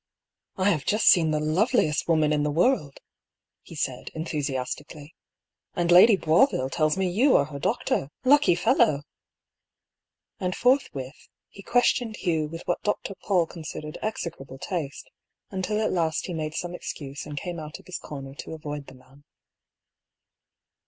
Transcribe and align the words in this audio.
"I 0.57 0.71
have 0.71 0.83
just 0.83 1.05
seen 1.05 1.29
the 1.29 1.39
loveliest 1.39 2.07
woman 2.07 2.33
in 2.33 2.41
the 2.41 2.49
world," 2.49 2.97
he 3.61 3.75
said, 3.75 4.09
enthusiastically;" 4.15 5.13
and 5.75 5.91
Lady 5.91 6.17
Boisville 6.17 6.71
tells 6.71 6.97
me 6.97 7.07
you 7.07 7.35
are 7.37 7.45
her 7.45 7.59
doctor. 7.59 8.09
Lucky 8.25 8.55
fellow!" 8.55 9.03
And 10.39 10.55
forthwith 10.55 11.27
he 11.49 11.61
questioned 11.61 12.15
Hugh 12.15 12.47
with 12.47 12.63
what 12.65 12.81
Dr. 12.81 13.13
PauU 13.23 13.47
considered 13.47 13.99
execrable 14.01 14.57
taste, 14.57 15.07
until 15.51 15.79
at 15.79 15.91
last 15.93 16.25
he 16.25 16.33
made 16.33 16.55
some 16.55 16.73
excuse 16.73 17.27
and 17.27 17.37
came 17.37 17.59
out 17.59 17.77
of 17.77 17.85
his 17.85 17.99
comer 17.99 18.33
to 18.39 18.55
avoid 18.55 18.87
the 18.87 18.95
man. 18.95 19.23